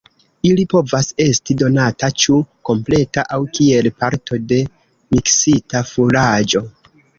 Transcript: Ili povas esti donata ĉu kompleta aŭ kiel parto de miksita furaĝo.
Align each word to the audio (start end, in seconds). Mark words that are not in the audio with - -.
Ili 0.51 0.63
povas 0.69 1.09
esti 1.25 1.55
donata 1.59 2.09
ĉu 2.23 2.39
kompleta 2.71 3.25
aŭ 3.37 3.39
kiel 3.59 3.91
parto 4.01 4.41
de 4.55 4.61
miksita 4.65 5.85
furaĝo. 5.95 6.67